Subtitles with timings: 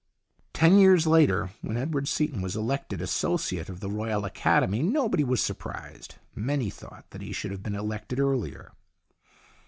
[0.53, 5.43] Ten years later, when Edward Seaton was elected Associate of the Royal Academy, nobody was
[5.43, 6.15] surprised.
[6.33, 8.71] Many thought that he should have been elected earlier.